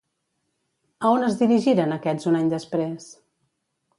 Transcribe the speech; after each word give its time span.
A 1.01 1.11
on 1.17 1.25
es 1.27 1.35
dirigiren 1.41 1.95
aquests 1.97 2.29
un 2.33 2.39
any 2.41 2.49
després? 2.57 3.09